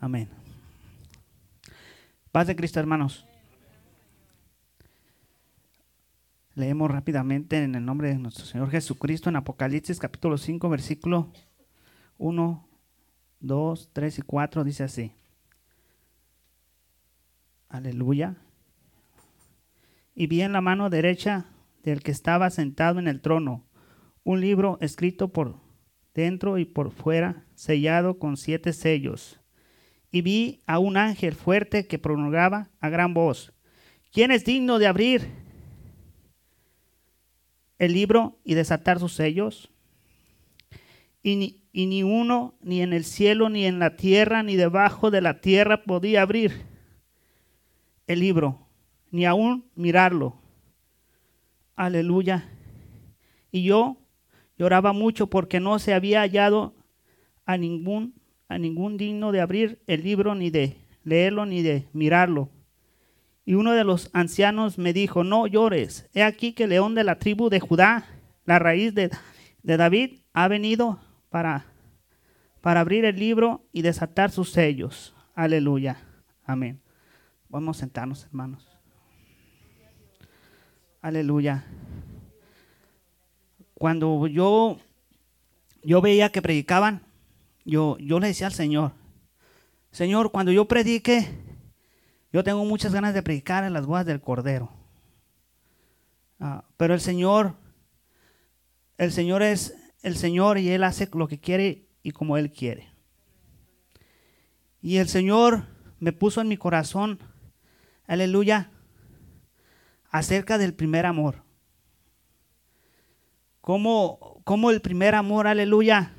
[0.00, 0.28] Amén.
[2.32, 3.26] Paz de Cristo, hermanos.
[6.54, 11.30] Leemos rápidamente en el nombre de nuestro Señor Jesucristo en Apocalipsis capítulo 5, versículo
[12.16, 12.68] 1,
[13.40, 14.64] 2, 3 y 4.
[14.64, 15.12] Dice así.
[17.68, 18.36] Aleluya.
[20.14, 21.44] Y vi en la mano derecha
[21.82, 23.64] del que estaba sentado en el trono
[24.24, 25.56] un libro escrito por
[26.14, 29.39] dentro y por fuera, sellado con siete sellos.
[30.10, 33.52] Y vi a un ángel fuerte que pronunciaba a gran voz,
[34.12, 35.28] ¿quién es digno de abrir
[37.78, 39.70] el libro y desatar sus sellos?
[41.22, 45.10] Y ni, y ni uno, ni en el cielo, ni en la tierra, ni debajo
[45.10, 46.66] de la tierra podía abrir
[48.06, 48.66] el libro,
[49.10, 50.40] ni aún mirarlo.
[51.76, 52.48] Aleluya.
[53.52, 53.96] Y yo
[54.58, 56.74] lloraba mucho porque no se había hallado
[57.46, 58.19] a ningún,
[58.50, 62.50] a ningún digno de abrir el libro, ni de leerlo, ni de mirarlo.
[63.44, 67.04] Y uno de los ancianos me dijo, no llores, he aquí que el león de
[67.04, 68.06] la tribu de Judá,
[68.44, 69.12] la raíz de,
[69.62, 70.98] de David, ha venido
[71.30, 71.64] para,
[72.60, 75.14] para abrir el libro y desatar sus sellos.
[75.36, 75.98] Aleluya.
[76.44, 76.80] Amén.
[77.48, 78.66] Vamos a sentarnos, hermanos.
[81.00, 81.64] Aleluya.
[83.74, 84.76] Cuando yo,
[85.84, 87.02] yo veía que predicaban,
[87.64, 88.92] yo, yo le decía al Señor,
[89.90, 91.28] Señor, cuando yo predique,
[92.32, 94.70] yo tengo muchas ganas de predicar en las bodas del Cordero.
[96.38, 97.56] Ah, pero el Señor,
[98.96, 102.88] el Señor es el Señor y Él hace lo que quiere y como Él quiere.
[104.80, 105.66] Y el Señor
[105.98, 107.18] me puso en mi corazón,
[108.06, 108.70] aleluya,
[110.10, 111.42] acerca del primer amor.
[113.60, 116.14] Como, como el primer amor, aleluya,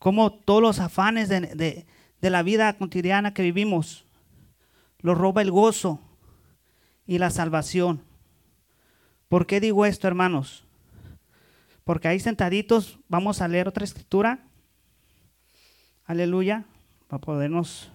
[0.00, 1.86] como todos los afanes de,
[2.20, 4.06] de, la vida cotidiana que vivimos,
[5.00, 6.00] lo roba el gozo
[7.06, 8.02] y la salvación.
[9.28, 10.64] ¿Por qué digo esto, hermanos?
[11.84, 14.40] Porque ahí sentaditos vamos a leer otra escritura.
[16.06, 16.64] Aleluya,
[17.06, 17.92] para podernos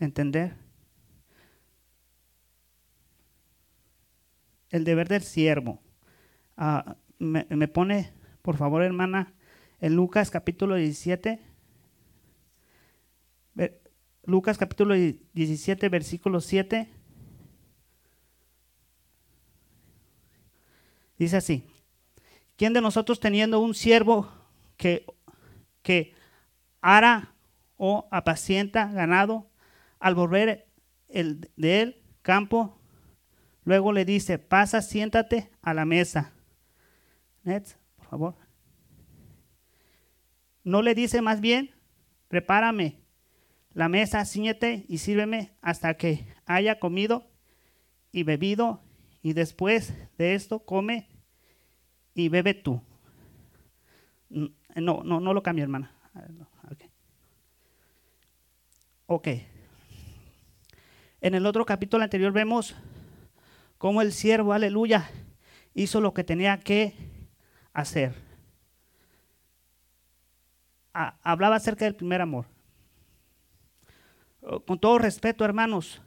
[0.00, 0.56] entender.
[4.70, 5.78] El deber del siervo.
[7.20, 8.10] Me, me, pone,
[8.42, 9.32] por favor, hermana,
[9.82, 11.40] en Lucas capítulo 17.
[14.24, 16.88] Lucas capítulo 17, versículo 7.
[21.18, 21.64] Dice así.
[22.56, 24.30] ¿Quién de nosotros teniendo un siervo
[24.76, 25.04] que,
[25.82, 26.14] que
[26.80, 27.34] ara
[27.76, 29.50] o apacienta ganado,
[29.98, 30.68] al volver
[31.08, 32.78] el, de él campo,
[33.64, 36.32] luego le dice, pasa, siéntate a la mesa?
[37.42, 38.51] Nets, por favor.
[40.64, 41.70] No le dice más bien,
[42.28, 42.98] prepárame
[43.74, 47.26] la mesa, ciñete y sírveme hasta que haya comido
[48.12, 48.80] y bebido,
[49.22, 51.08] y después de esto come
[52.14, 52.82] y bebe tú.
[54.28, 55.92] No, no, no lo cambie, hermana.
[56.70, 56.90] Okay.
[59.06, 59.28] ok.
[61.20, 62.74] En el otro capítulo anterior vemos
[63.78, 65.08] cómo el siervo, aleluya,
[65.74, 66.94] hizo lo que tenía que
[67.72, 68.14] hacer.
[70.92, 72.46] Hablaba acerca del primer amor.
[74.66, 76.02] Con todo respeto, hermanos,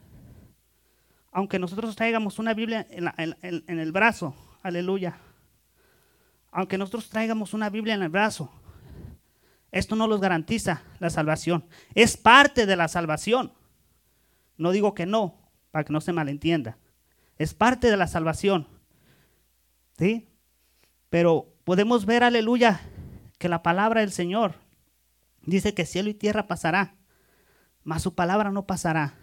[1.31, 5.18] aunque nosotros traigamos una Biblia en el brazo, aleluya,
[6.51, 8.51] aunque nosotros traigamos una Biblia en el brazo,
[9.72, 11.66] esto no los garantiza la salvación.
[11.95, 13.51] Es parte de la salvación.
[14.57, 15.38] No digo que no,
[15.72, 16.78] para que no se malentienda.
[17.38, 18.69] Es parte de la salvación.
[19.97, 20.29] ¿Sí?
[21.09, 22.79] Pero podemos ver, aleluya,
[23.38, 24.56] que la palabra del Señor
[25.45, 26.95] dice que cielo y tierra pasará,
[27.83, 29.13] mas su palabra no pasará.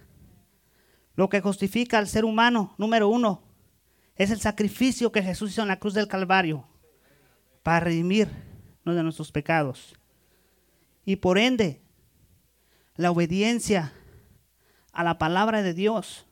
[1.14, 3.42] Lo que justifica al ser humano, número uno,
[4.16, 6.66] es el sacrificio que Jesús hizo en la cruz del Calvario
[7.62, 8.36] para redimirnos
[8.84, 9.98] de nuestros pecados.
[11.04, 11.82] Y por ende,
[12.96, 13.92] la obediencia
[14.92, 16.26] a la palabra de Dios,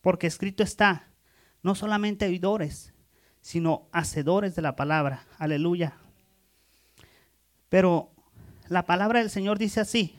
[0.00, 1.08] porque escrito está,
[1.62, 2.94] no solamente oidores,
[3.40, 5.26] sino hacedores de la palabra.
[5.38, 5.98] Aleluya.
[7.68, 8.12] Pero
[8.68, 10.14] la palabra del Señor dice así.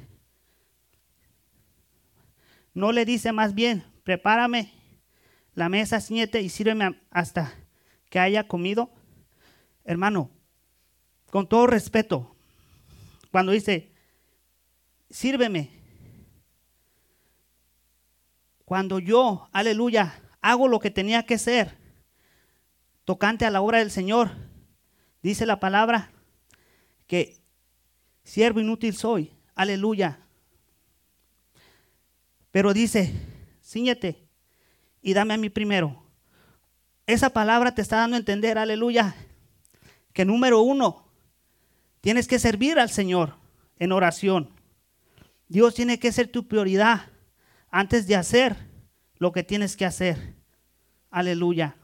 [2.73, 4.73] No le dice más bien, prepárame
[5.53, 7.53] la mesa, ciñete y sírveme hasta
[8.09, 8.89] que haya comido.
[9.83, 10.31] Hermano,
[11.31, 12.35] con todo respeto,
[13.31, 13.91] cuando dice,
[15.09, 15.71] sírveme,
[18.65, 21.77] cuando yo, aleluya, hago lo que tenía que ser,
[23.03, 24.31] tocante a la obra del Señor,
[25.21, 26.11] dice la palabra,
[27.07, 27.38] que
[28.29, 30.19] siervo inútil soy, aleluya.
[32.51, 33.11] Pero dice,
[33.63, 34.23] ciñete
[35.01, 36.03] y dame a mí primero.
[37.07, 39.15] Esa palabra te está dando a entender, aleluya,
[40.13, 41.07] que número uno,
[42.01, 43.35] tienes que servir al Señor
[43.79, 44.51] en oración.
[45.47, 47.07] Dios tiene que ser tu prioridad
[47.71, 48.55] antes de hacer
[49.17, 50.35] lo que tienes que hacer.
[51.09, 51.75] Aleluya.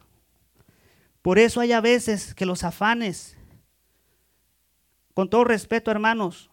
[1.23, 3.34] Por eso hay a veces que los afanes,
[5.15, 6.51] con todo respeto hermanos,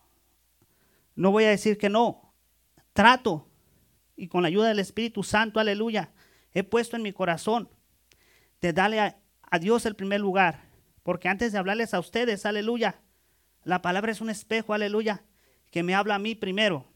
[1.17, 2.33] no voy a decir que no,
[2.93, 3.49] trato
[4.17, 6.13] y con la ayuda del Espíritu Santo, aleluya,
[6.53, 7.69] he puesto en mi corazón
[8.61, 10.71] de darle a, a Dios el primer lugar.
[11.03, 13.01] Porque antes de hablarles a ustedes, aleluya,
[13.65, 15.25] la palabra es un espejo, aleluya,
[15.73, 16.87] que me habla a mí primero.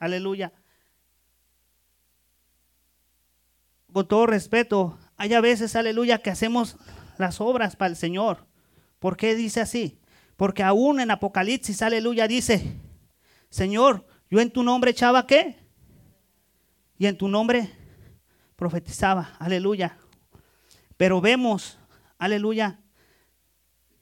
[0.00, 0.52] Aleluya.
[3.92, 6.76] Con todo respeto, hay a veces, aleluya, que hacemos
[7.16, 8.44] las obras para el Señor.
[8.98, 9.99] ¿Por qué dice así?
[10.40, 12.72] Porque aún en Apocalipsis, aleluya, dice,
[13.50, 15.54] Señor, yo en tu nombre echaba qué?
[16.96, 17.70] Y en tu nombre
[18.56, 19.98] profetizaba, aleluya.
[20.96, 21.76] Pero vemos,
[22.16, 22.80] aleluya,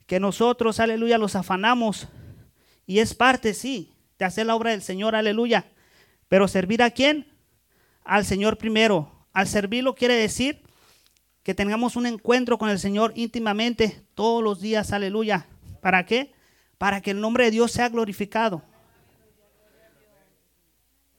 [0.06, 2.06] que nosotros, aleluya, los afanamos.
[2.86, 5.66] Y es parte, sí, de hacer la obra del Señor, aleluya.
[6.28, 7.26] Pero servir a quién?
[8.04, 9.26] Al Señor primero.
[9.32, 10.62] Al servirlo quiere decir
[11.42, 15.48] que tengamos un encuentro con el Señor íntimamente todos los días, aleluya.
[15.88, 16.34] ¿Para qué?
[16.76, 18.62] Para que el nombre de Dios sea glorificado.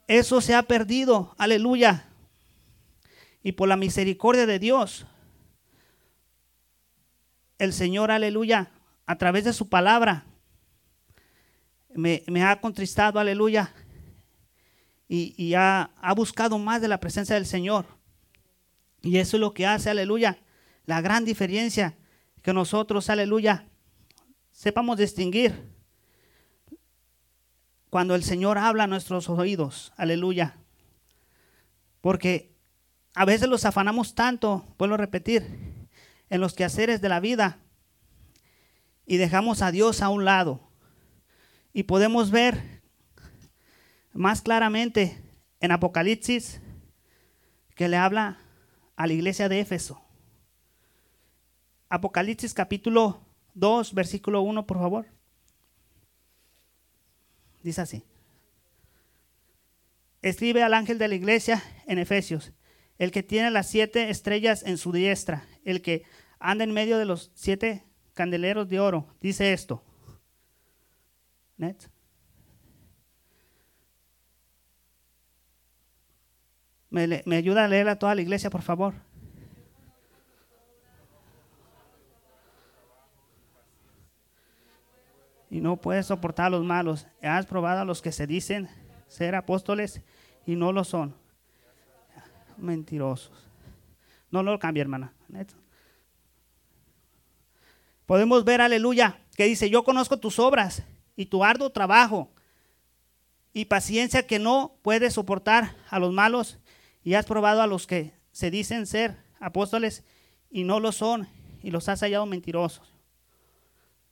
[0.08, 2.06] Eso se ha perdido, aleluya.
[3.42, 5.08] Y por la misericordia de Dios,
[7.58, 8.70] el Señor, aleluya,
[9.08, 10.26] a través de su palabra,
[11.96, 13.74] me, ha contristado, aleluya,
[15.08, 17.88] y, ha, buscado más de la presencia del Señor.
[19.02, 20.38] Y eso es lo que hace, aleluya,
[20.86, 21.98] la gran diferencia
[22.44, 23.66] que nosotros, aleluya,
[24.60, 25.72] sepamos distinguir
[27.90, 30.58] cuando el Señor habla a nuestros oídos, aleluya.
[32.02, 32.54] Porque
[33.14, 35.88] a veces los afanamos tanto, vuelvo a repetir,
[36.30, 37.60] en los quehaceres de la vida
[39.06, 40.70] y dejamos a Dios a un lado.
[41.72, 42.82] Y podemos ver
[44.12, 45.24] más claramente
[45.62, 46.60] en Apocalipsis
[47.76, 48.40] que le habla
[48.98, 50.02] a la iglesia de Éfeso.
[51.88, 53.29] Apocalipsis capítulo
[53.60, 55.06] 2, versículo 1, por favor.
[57.62, 58.04] Dice así.
[60.22, 62.54] Escribe al ángel de la iglesia en Efesios,
[62.98, 66.04] el que tiene las siete estrellas en su diestra, el que
[66.40, 69.84] anda en medio de los siete candeleros de oro, dice esto.
[76.90, 78.96] ¿Me, ¿Me, ayuda a leer a toda la iglesia, por favor?
[85.60, 87.08] No puedes soportar a los malos.
[87.22, 88.70] Has probado a los que se dicen
[89.08, 90.02] ser apóstoles
[90.46, 91.16] y no lo son.
[92.58, 93.48] Mentirosos.
[94.32, 95.14] No lo cambie, hermana.
[98.06, 100.84] Podemos ver, aleluya, que dice, yo conozco tus obras
[101.16, 102.32] y tu arduo trabajo
[103.54, 106.60] y paciencia que no puedes soportar a los malos
[107.04, 110.04] y has probado a los que se dicen ser apóstoles
[110.50, 111.28] y no lo son
[111.62, 112.94] y los has hallado mentirosos.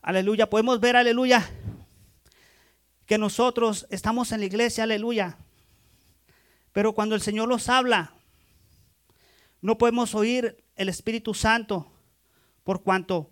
[0.02, 1.50] Aleluya, podemos ver, aleluya,
[3.06, 5.38] que nosotros estamos en la iglesia, aleluya,
[6.72, 8.14] pero cuando el Señor los habla,
[9.62, 11.92] no podemos oír el Espíritu Santo
[12.64, 13.32] por cuanto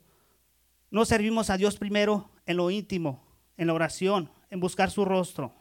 [0.89, 3.23] no servimos a Dios primero en lo íntimo,
[3.57, 5.53] en la oración, en buscar su rostro.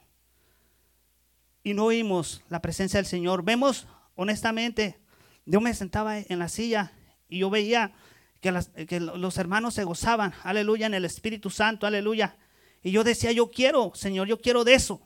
[1.63, 3.43] Y no oímos la presencia del Señor.
[3.43, 4.99] Vemos, honestamente,
[5.45, 6.93] yo me sentaba en la silla
[7.27, 7.93] y yo veía
[8.87, 12.37] que, los hermanos se gozaban, aleluya, en el Espíritu Santo, aleluya.
[12.83, 15.01] Y yo decía, yo quiero, Señor, yo quiero de eso.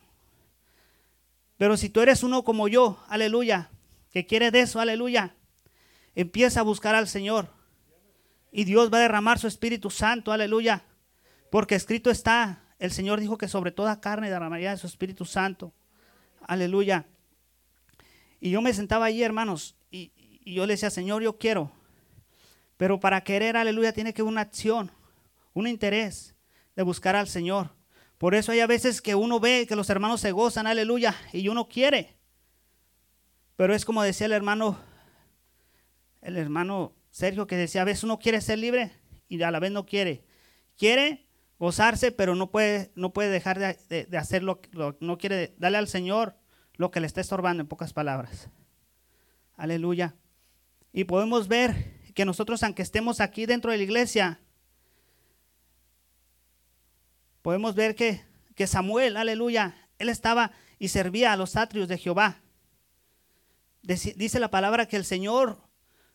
[1.58, 3.70] Pero si tú eres uno como yo, aleluya,
[4.12, 5.36] que quiere de eso, aleluya,
[6.16, 7.50] empieza a buscar al Señor.
[8.52, 10.84] Y Dios va a derramar su Espíritu Santo, aleluya.
[11.52, 15.74] Porque escrito está, el Señor dijo que sobre toda carne derramaría de su Espíritu Santo.
[16.42, 17.06] Aleluya.
[18.40, 20.12] Y yo me sentaba allí, hermanos, y,
[20.46, 21.72] yo le decía, Señor, yo quiero.
[22.80, 24.90] Pero para querer, aleluya, tiene que haber una acción,
[25.52, 26.34] un interés
[26.78, 27.76] de buscar al Señor.
[28.18, 31.50] Por eso hay a veces que uno ve que los hermanos se gozan, aleluya, y
[31.50, 32.16] uno quiere.
[33.58, 34.80] Pero es como decía el hermano,
[36.22, 38.94] el hermano Sergio que decía, a veces uno quiere ser libre
[39.28, 40.24] y a la vez no quiere.
[40.78, 44.62] Quiere gozarse, pero no puede, no puede dejar de, de, hacer lo,
[45.02, 46.38] no quiere darle al Señor
[46.76, 48.50] lo que le está estorbando, en pocas palabras.
[49.58, 50.16] Aleluya.
[50.94, 54.40] Y podemos ver que nosotros, aunque estemos aquí dentro de la iglesia,
[57.42, 58.24] podemos ver que,
[58.56, 62.42] que Samuel, aleluya, él estaba y servía a los atrios de Jehová.
[63.82, 65.60] dice la palabra que el Señor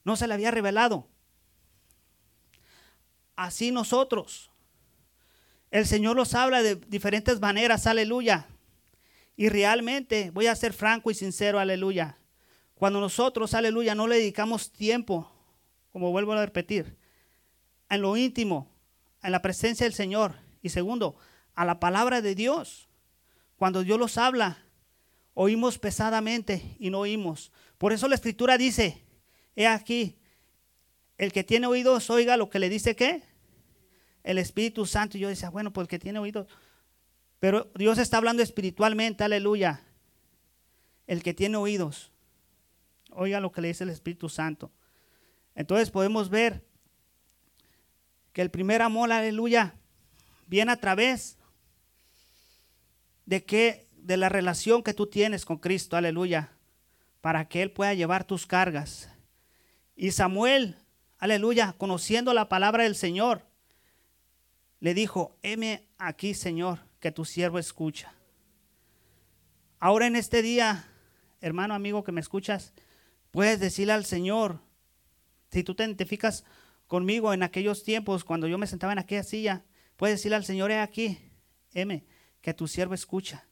[0.04, 1.08] no se le había revelado.
[3.36, 4.50] Así nosotros.
[5.70, 8.46] El Señor nos habla de diferentes maneras, aleluya.
[9.36, 12.16] Y realmente, voy a ser franco y sincero, aleluya.
[12.74, 15.33] Cuando nosotros, aleluya, no le dedicamos tiempo,
[15.94, 16.96] como vuelvo a repetir,
[17.88, 18.68] en lo íntimo,
[19.22, 20.34] en la presencia del Señor.
[20.60, 21.14] Y segundo,
[21.54, 22.88] a la palabra de Dios.
[23.54, 24.58] Cuando Dios los habla,
[25.34, 27.52] oímos pesadamente y no oímos.
[27.78, 29.04] Por eso la escritura dice,
[29.54, 30.18] he aquí,
[31.16, 33.22] el que tiene oídos, oiga lo que le dice qué?
[34.24, 35.16] El Espíritu Santo.
[35.16, 36.48] Y yo decía, bueno, pues el que tiene oídos.
[37.38, 39.80] Pero Dios está hablando espiritualmente, aleluya.
[41.06, 42.10] El que tiene oídos,
[43.10, 44.72] oiga lo que le dice el Espíritu Santo.
[45.54, 46.64] Entonces podemos ver
[48.32, 49.74] que el primer amor, aleluya,
[50.46, 51.38] viene a través
[53.26, 56.52] de que de la relación que tú tienes con Cristo, aleluya,
[57.20, 59.08] para que él pueda llevar tus cargas.
[59.96, 60.76] Y Samuel,
[61.18, 63.46] aleluya, conociendo la palabra del Señor,
[64.80, 68.12] le dijo, heme aquí, Señor, que tu siervo escucha.
[69.78, 70.86] Ahora en este día,
[71.40, 72.74] hermano, amigo que me escuchas,
[73.30, 74.60] puedes decirle al Señor,
[75.54, 76.44] si tú te identificas
[76.88, 79.64] conmigo en aquellos tiempos, cuando yo me sentaba en aquella silla,
[79.96, 81.30] puedes decirle al Señor, he aquí,
[81.72, 82.04] heme,
[82.40, 83.46] que tu siervo escucha.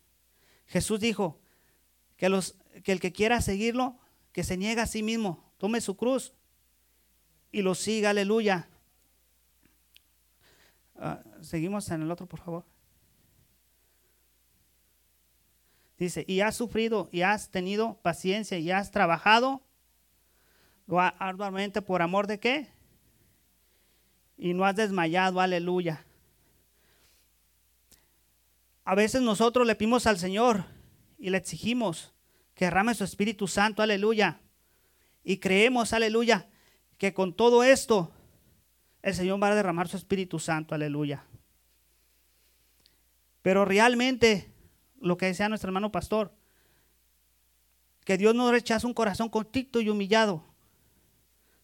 [0.67, 1.41] Jesús dijo
[2.17, 4.01] que el que quiera seguirlo,
[4.33, 6.35] que se niegue a sí mismo, tome su cruz
[7.53, 8.69] y lo siga, aleluya.
[10.97, 12.65] Ah, seguimos en el otro, por favor.
[15.99, 19.63] Dice, y has sufrido y has tenido paciencia y has trabajado
[20.89, 22.69] arduamente por amor de qué?
[24.37, 26.05] Y no has desmayado, aleluya.
[28.85, 30.65] A veces nosotros le pedimos al Señor
[31.19, 32.13] y le exigimos
[32.55, 34.41] que derrame su Espíritu Santo, aleluya.
[35.23, 36.49] Y creemos, aleluya,
[36.99, 38.13] que con todo esto
[39.03, 41.25] el Señor va a derramar su Espíritu Santo, aleluya.
[43.41, 44.53] Pero realmente,
[45.01, 46.33] lo que decía nuestro hermano pastor,
[48.05, 50.45] que Dios no rechaza un corazón contrito y humillado.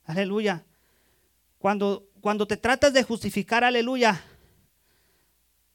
[0.08, 0.64] Aleluya.
[1.58, 4.24] Cuando, cuando te tratas de justificar, aleluya,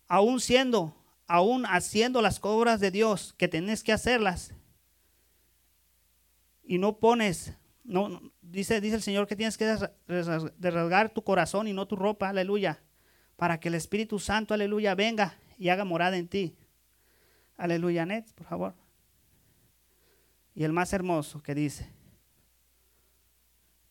[0.10, 0.94] aún siendo
[1.28, 4.54] aún haciendo las obras de Dios que tenés que hacerlas
[6.64, 9.76] y no pones, no, dice, dice el Señor que tienes que
[10.60, 12.82] rasgar tu corazón y no tu ropa, aleluya,
[13.36, 16.56] para que el Espíritu Santo, aleluya, venga y haga morada en ti.
[17.58, 18.76] Aleluya, Net, por favor.
[20.56, 21.90] Y el más hermoso que dice,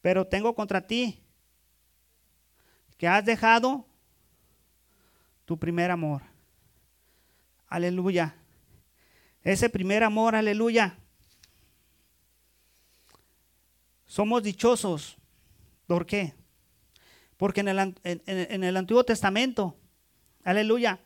[0.02, 1.22] pero tengo contra ti
[2.98, 3.86] que has dejado
[5.44, 6.22] tu primer amor.
[7.68, 8.34] Aleluya.
[9.42, 10.98] Ese primer amor, aleluya.
[14.06, 15.16] Somos dichosos.
[15.86, 16.34] ¿Por qué?
[17.36, 19.76] Porque en el, en el Antiguo Testamento,
[20.44, 21.00] aleluya,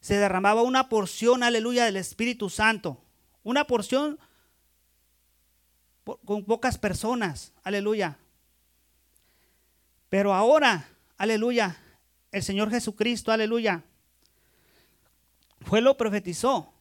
[0.00, 3.02] se derramaba una porción, aleluya, del Espíritu Santo.
[3.42, 4.18] Una porción
[6.16, 8.18] con pocas personas, aleluya.
[10.08, 11.76] Pero ahora, aleluya,
[12.32, 13.84] el Señor Jesucristo, aleluya,
[15.60, 16.72] fue lo profetizó.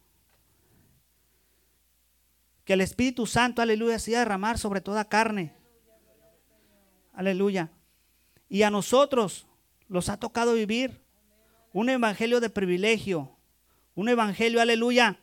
[2.64, 5.54] Que el Espíritu Santo, aleluya, se derramar sobre toda carne.
[7.14, 7.72] Aleluya.
[8.50, 9.48] Y a nosotros
[9.88, 11.02] nos ha tocado vivir
[11.74, 13.38] un evangelio de privilegio.
[13.96, 15.20] Un evangelio, aleluya,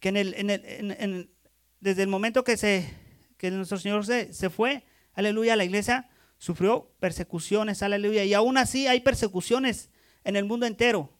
[0.00, 1.30] que en el,
[1.80, 2.92] desde el momento que, se,
[3.36, 8.24] que nuestro Señor se, se fue, aleluya, la iglesia sufrió persecuciones, aleluya.
[8.24, 9.90] Y aún así hay persecuciones
[10.24, 11.16] en el mundo entero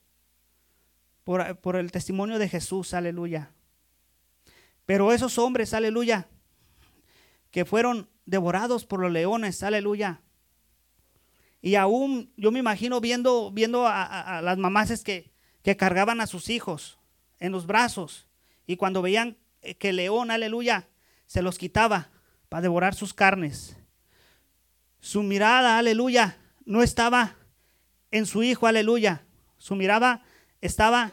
[1.24, 3.50] por, el testimonio de Jesús, aleluya.
[4.84, 6.28] Pero esos hombres, aleluya,
[7.50, 10.22] que fueron devorados por los leones, aleluya.
[11.60, 15.32] Y aún yo me imagino viendo, viendo a, las mamás que,
[15.62, 16.98] que cargaban a sus hijos
[17.40, 18.28] en los brazos
[18.64, 19.36] y cuando veían
[19.74, 20.88] que león, aleluya,
[21.26, 22.10] se los quitaba
[22.48, 23.76] para devorar sus carnes.
[25.00, 27.36] Su mirada, aleluya, no estaba
[28.10, 29.24] en su hijo, aleluya.
[29.58, 30.22] Su mirada
[30.60, 31.12] estaba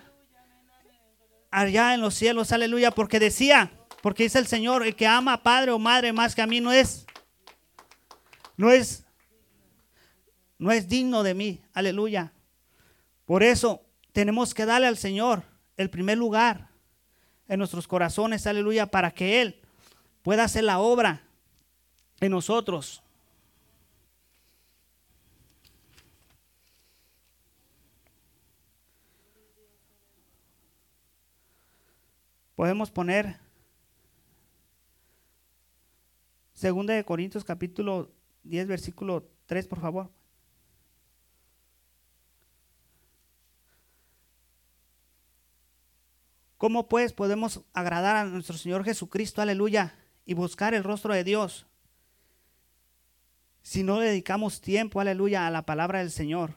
[1.51, 5.43] allá en los cielos, aleluya, porque decía, porque dice el Señor, el que ama a
[5.43, 7.05] padre o madre más que a mí no es,
[8.57, 9.05] no es,
[10.57, 12.33] no es digno de mí, aleluya.
[13.25, 15.43] Por eso tenemos que darle al Señor
[15.77, 16.72] el primer lugar
[17.53, 19.61] en nuestros corazones, aleluya, para que Él
[20.23, 21.21] pueda hacer la obra
[22.19, 23.03] en nosotros.
[32.55, 33.37] Podemos poner
[36.55, 38.09] Segunda de Corintios capítulo
[38.43, 40.09] 10, versículo 3, por favor.
[46.63, 51.65] ¿Cómo pues podemos agradar a nuestro Señor Jesucristo, aleluya, y buscar el rostro de Dios
[53.61, 56.53] si no dedicamos tiempo, aleluya, a la palabra del Señor?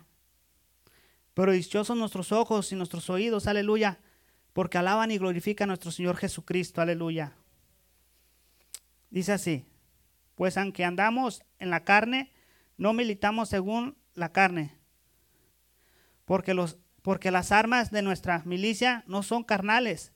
[1.35, 3.99] Pero dichosos nuestros ojos y nuestros oídos, aleluya,
[4.53, 7.33] porque alaban y glorifican a nuestro Señor Jesucristo, aleluya.
[9.11, 9.67] Dice así,
[10.37, 12.31] pues aunque andamos en la carne,
[12.77, 14.79] no militamos según la carne,
[16.25, 20.11] porque, los, porque las armas de nuestra milicia no son carnales,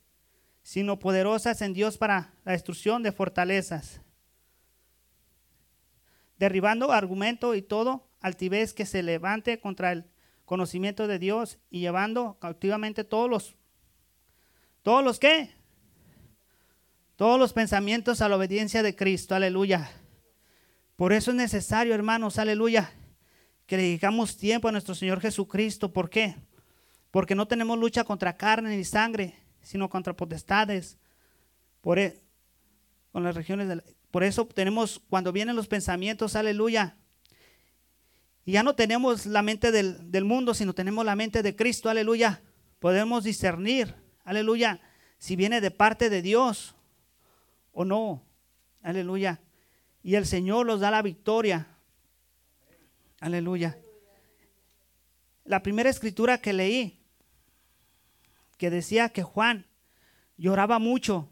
[0.65, 4.01] sino poderosas en Dios para la destrucción de fortalezas,
[6.37, 10.05] derribando argumento y todo altivez que se levante contra el
[10.45, 13.55] conocimiento de Dios y llevando cautivamente todos los,
[14.83, 15.55] todos los que,
[17.15, 19.93] todos los pensamientos a la obediencia de Cristo, aleluya.
[20.97, 22.93] Por eso es necesario, hermanos, aleluya,
[23.69, 25.93] que le dedicamos tiempo a nuestro Señor Jesucristo.
[25.93, 26.35] ¿Por qué?
[27.11, 30.99] Porque no tenemos lucha contra carne ni sangre, sino contra potestades.
[31.81, 32.23] Por, e,
[33.13, 36.97] con las regiones por eso tenemos, cuando vienen los pensamientos, aleluya,
[38.45, 41.91] y ya no tenemos la mente del, del, mundo, sino tenemos la mente de Cristo,
[41.91, 42.43] aleluya.
[42.79, 44.81] Podemos discernir, aleluya,
[45.19, 46.75] si viene de parte de Dios
[47.73, 48.25] o no,
[48.83, 49.41] aleluya
[50.03, 51.67] y el Señor los da la victoria.
[53.21, 53.79] Aleluya.
[55.45, 57.00] La primera escritura que leí,
[58.61, 59.65] que decía que Juan
[60.37, 61.31] lloraba mucho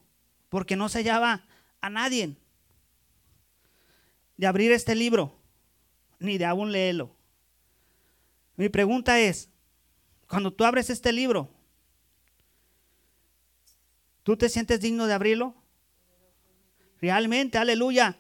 [0.49, 1.45] porque no se hallaba
[1.83, 2.39] a nadie
[4.39, 5.39] de abrir este libro,
[6.21, 7.15] ni de aún leerlo.
[8.57, 9.51] Mi pregunta es,
[10.27, 11.51] cuando tú abres este libro,
[14.23, 15.55] ¿tú te sientes digno de abrirlo?
[16.99, 18.17] Realmente, aleluya.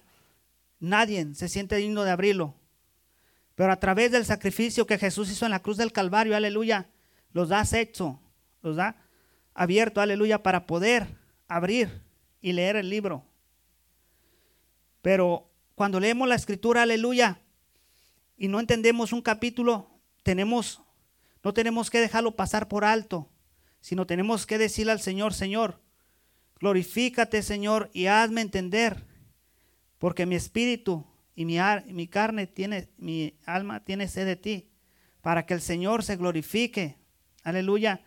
[0.80, 2.56] Nadie se siente digno de abrirlo.
[3.54, 6.90] Pero a través del sacrificio que Jesús hizo en la cruz del Calvario, aleluya,
[7.32, 8.20] los da hecho,
[8.62, 8.96] los da
[9.54, 11.06] abierto, aleluya, para poder
[11.48, 12.02] abrir
[12.40, 13.24] y leer el libro.
[15.02, 17.40] Pero cuando leemos la escritura, aleluya,
[18.36, 19.90] y no entendemos un capítulo,
[20.22, 20.80] tenemos,
[21.42, 23.28] no tenemos que dejarlo pasar por alto,
[23.80, 25.80] sino tenemos que decirle al Señor, Señor,
[26.60, 29.06] glorifícate, Señor, y hazme entender
[29.98, 34.70] porque mi espíritu y mi, mi carne tiene, mi alma tiene sed de ti,
[35.20, 36.96] para que el Señor se glorifique,
[37.42, 38.02] aleluya,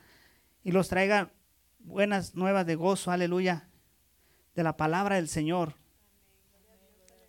[0.64, 1.32] y los traiga
[1.80, 3.68] buenas nuevas de gozo, aleluya,
[4.56, 5.76] de la palabra del Señor.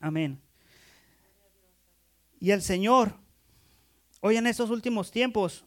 [0.00, 0.40] Amén.
[2.40, 3.14] Y el Señor,
[4.20, 5.64] hoy en estos últimos tiempos,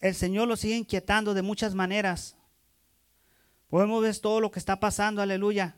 [0.00, 2.36] el Señor lo sigue inquietando de muchas maneras.
[3.68, 5.76] Podemos ver todo lo que está pasando, aleluya.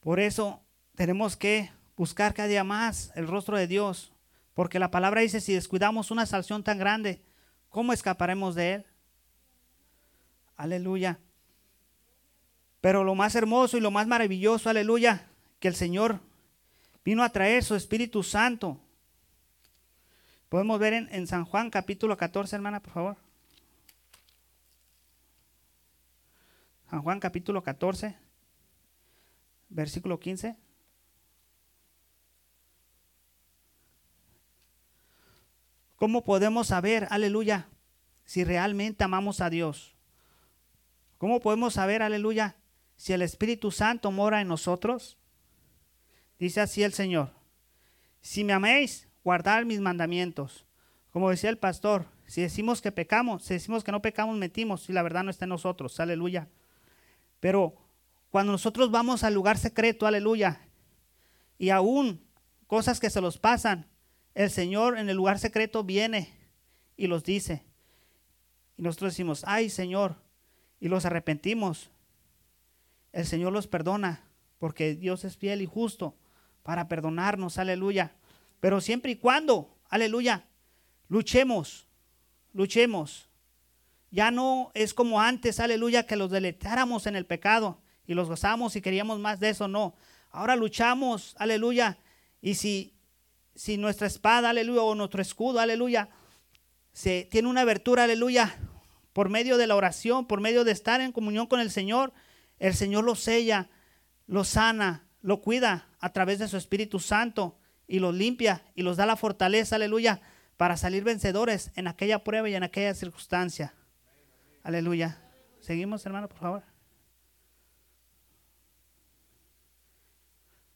[0.00, 0.62] Por eso
[0.94, 4.12] tenemos que buscar cada día más el rostro de Dios,
[4.54, 7.22] porque la palabra dice, si descuidamos una salvación tan grande,
[7.72, 8.86] ¿cómo escaparemos de él?
[10.56, 11.18] Aleluya.
[12.80, 15.26] Pero lo más hermoso y lo más maravilloso, aleluya,
[15.58, 16.20] que el Señor
[17.04, 18.78] vino a traer su Espíritu Santo.
[20.48, 23.16] Podemos ver en, San Juan capítulo 14, hermana, por favor.
[26.88, 28.22] San Juan capítulo 14
[29.72, 30.56] versículo 15.
[36.02, 37.68] ¿Cómo podemos saber, aleluya,
[38.24, 39.94] si realmente amamos a Dios?
[41.16, 42.56] ¿Cómo podemos saber, aleluya,
[42.96, 45.16] si el Espíritu Santo mora en nosotros?
[46.40, 47.30] Dice así el Señor,
[48.20, 50.66] si me améis, guardar mis mandamientos.
[51.12, 54.92] Como decía el pastor, si decimos que pecamos, si decimos que no pecamos, metimos, si
[54.92, 56.48] la verdad no está en nosotros, aleluya.
[57.38, 57.76] Pero
[58.32, 60.62] cuando nosotros vamos al lugar secreto, aleluya,
[61.58, 62.26] y aún
[62.66, 63.86] cosas que se los pasan,
[64.34, 66.32] el Señor en el lugar secreto viene
[66.96, 67.64] y los dice.
[68.76, 70.16] Y nosotros decimos, ay Señor,
[70.80, 71.90] y los arrepentimos.
[73.12, 74.24] El Señor los perdona,
[74.58, 76.16] porque Dios es fiel y justo
[76.62, 78.14] para perdonarnos, aleluya.
[78.60, 80.46] Pero siempre y cuando, aleluya,
[81.08, 81.86] luchemos,
[82.52, 83.28] luchemos.
[84.10, 88.76] Ya no es como antes, aleluya, que los deletáramos en el pecado y los gozamos
[88.76, 89.94] y queríamos más de eso, no.
[90.30, 91.98] Ahora luchamos, aleluya.
[92.40, 92.94] Y si,
[93.54, 96.08] si nuestra espada, aleluya, o nuestro escudo, aleluya,
[96.92, 98.56] se tiene una abertura, aleluya,
[99.12, 102.12] por medio de la oración, por medio de estar en comunión con el Señor,
[102.58, 103.68] el Señor lo sella,
[104.26, 108.96] lo sana, lo cuida a través de su Espíritu Santo y los limpia y los
[108.96, 110.20] da la fortaleza, aleluya,
[110.56, 113.74] para salir vencedores en aquella prueba y en aquella circunstancia.
[114.62, 115.18] Aleluya.
[115.60, 116.71] Seguimos, hermano, por favor.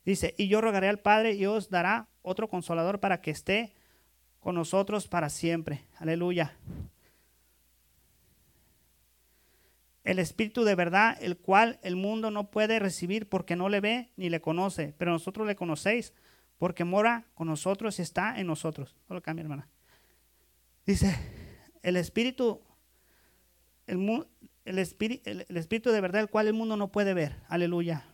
[0.07, 3.75] Dice, y yo rogaré al Padre y os dará otro consolador para que esté
[4.38, 5.85] con nosotros para siempre.
[5.99, 6.57] Aleluya.
[10.05, 14.12] El Espíritu de verdad, el cual el mundo no puede recibir porque no le ve
[14.16, 16.14] ni le conoce, pero nosotros le conocéis
[16.57, 18.95] porque mora con nosotros y está en nosotros.
[19.09, 19.69] No lo cambia, hermana.
[20.87, 21.19] Dice,
[21.83, 22.62] el Espíritu,
[23.88, 24.25] el,
[24.64, 27.35] el, espíritu, el Espíritu de verdad, el cual el mundo no puede ver.
[27.49, 28.05] Aleluya.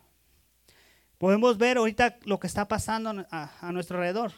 [1.22, 4.32] Podemos ver ahorita lo que está pasando a, nuestro alrededor.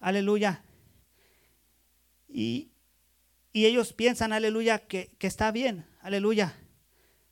[0.00, 0.62] Aleluya.
[2.30, 2.70] Y,
[3.52, 6.54] ellos piensan, aleluya, que, que está bien, aleluya.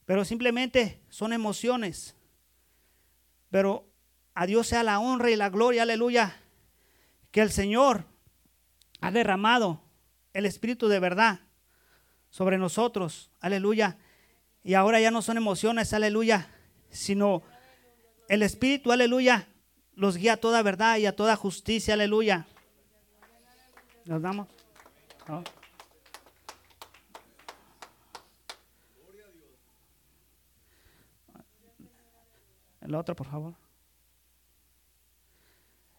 [0.04, 2.16] Pero simplemente son emociones.
[3.50, 3.88] Pero
[4.35, 6.37] a Dios sea la honra y la gloria, aleluya.
[7.30, 8.04] Que el Señor
[9.00, 9.80] ha derramado
[10.35, 11.40] el Espíritu de verdad
[12.28, 13.96] sobre nosotros, aleluya.
[14.62, 16.50] Y ahora ya no son emociones, aleluya,
[16.90, 17.42] sino
[18.35, 19.49] el Espíritu, aleluya,
[19.94, 22.47] los guía a toda verdad y a toda justicia, aleluya.
[24.05, 24.49] ¿Nos damos?
[32.83, 33.55] El otro, por favor.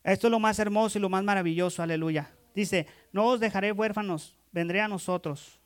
[0.04, 2.32] Esto es lo más hermoso y lo más maravilloso, aleluya.
[2.54, 5.60] Dice, no os dejaré huérfanos, vendré a nosotros.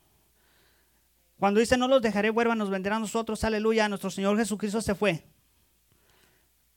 [1.38, 5.24] Cuando dice, no los dejaré huérfanos, vendré a nosotros, aleluya, nuestro Señor Jesucristo se fue.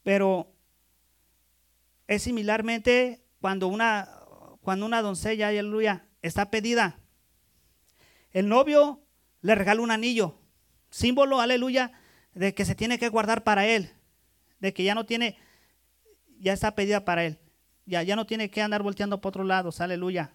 [0.04, 0.54] Pero
[2.08, 4.10] es similarmente cuando una,
[4.62, 7.00] cuando una doncella, aleluya, está pedida.
[8.32, 9.02] El novio
[9.42, 10.40] le regala un anillo,
[10.90, 11.92] símbolo, aleluya,
[12.34, 13.92] de que se tiene que guardar para él,
[14.60, 15.38] de que ya no tiene,
[16.40, 17.40] ya está pedida para él,
[17.86, 20.34] ya, ya no tiene que andar volteando por otro lado, aleluya.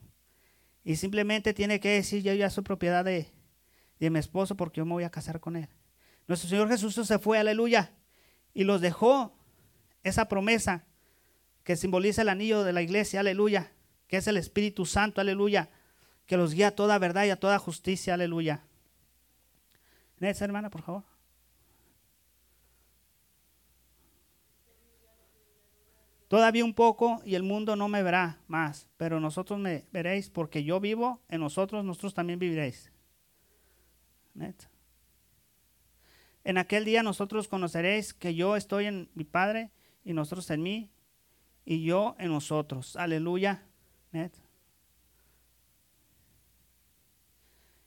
[0.85, 3.33] Y simplemente tiene que decir, yo ya soy propiedad de,
[3.99, 5.69] de mi esposo porque yo me voy a casar con él.
[6.27, 7.93] Nuestro Señor Jesús se fue, aleluya,
[8.55, 9.38] y los dejó
[10.09, 10.85] esa promesa
[11.65, 13.73] que simboliza el anillo de la iglesia, aleluya,
[14.07, 15.71] que es el Espíritu Santo, aleluya,
[16.27, 18.65] que los guía a toda verdad y a toda justicia, aleluya.
[20.21, 21.05] esa hermana, por favor.
[26.29, 30.63] Todavía un poco y el mundo no me verá más, pero nosotros me veréis porque
[30.63, 32.93] yo vivo, en nosotros, nosotros también viviréis.
[36.45, 39.71] En aquel día nosotros conoceréis que yo estoy en mi Padre
[40.05, 40.91] y nosotros en mí
[41.65, 42.97] y yo en nosotros.
[42.97, 43.63] Aleluya.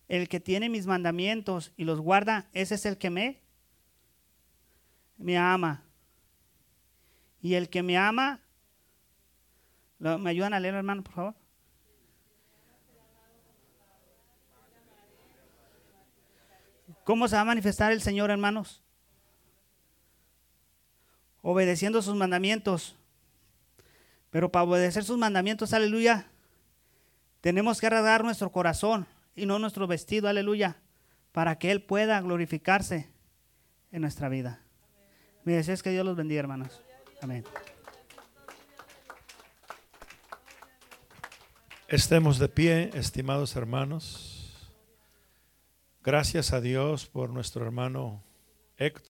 [0.07, 3.41] El que tiene mis mandamientos y los guarda, ese es el que me,
[5.17, 5.83] me ama.
[7.41, 8.39] Y el que me ama,
[9.97, 11.35] ¿me ayudan a leer, hermano, por favor?
[17.03, 18.83] ¿Cómo se va a manifestar el Señor, hermanos?
[21.41, 22.95] Obedeciendo sus mandamientos.
[24.29, 26.27] Pero para obedecer sus mandamientos, aleluya,
[27.41, 30.77] tenemos que rasgar nuestro corazón y no nuestro vestido, aleluya,
[31.31, 33.09] para que Él pueda glorificarse
[33.91, 34.61] en nuestra vida.
[35.43, 36.81] Mi deseo es que Dios los bendiga, hermanos.
[37.21, 37.43] Amén.
[41.87, 44.71] Estemos de pie, estimados hermanos.
[46.03, 48.23] Gracias a Dios por nuestro hermano
[48.77, 49.10] Héctor.